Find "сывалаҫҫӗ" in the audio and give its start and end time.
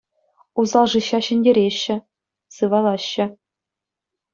2.59-3.25